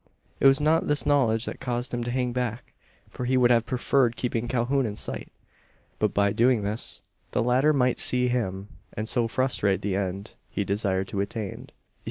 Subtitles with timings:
[0.39, 2.73] It was not this knowledge that caused him to hang back;
[3.07, 5.31] for he would have preferred keeping Calhoun in sight.
[5.99, 10.63] But by doing this, the latter might see him; and so frustrate the end he
[10.63, 11.69] desired to attain.